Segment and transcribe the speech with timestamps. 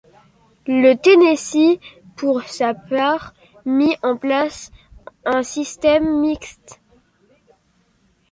[0.65, 1.79] Le Tennessee,
[2.15, 4.71] pour sa part, mit en place
[5.25, 6.81] un système mixte.